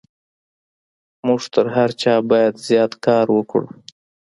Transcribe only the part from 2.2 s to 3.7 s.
بايد زيات کار وکړو.